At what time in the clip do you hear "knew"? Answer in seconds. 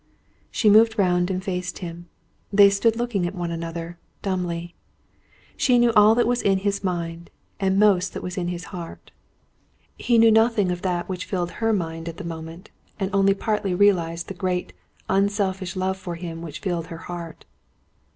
5.77-5.93, 10.17-10.31